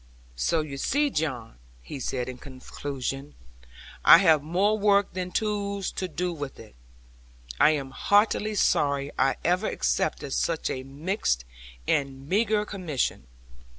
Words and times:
'So 0.35 0.61
you 0.61 0.77
see, 0.79 1.11
John,' 1.11 1.59
he 1.83 1.99
said 1.99 2.27
in 2.27 2.39
conclusion, 2.39 3.35
'I 4.03 4.17
have 4.17 4.41
more 4.41 4.75
work 4.79 5.13
than 5.13 5.29
tools 5.29 5.91
to 5.91 6.07
do 6.07 6.31
it 6.33 6.39
with. 6.57 6.73
I 7.59 7.69
am 7.69 7.91
heartily 7.91 8.55
sorry 8.55 9.11
I 9.19 9.35
ever 9.45 9.67
accepted 9.67 10.31
such 10.33 10.71
a 10.71 10.81
mixed 10.81 11.45
and 11.87 12.27
meagre 12.27 12.65
commission. 12.65 13.27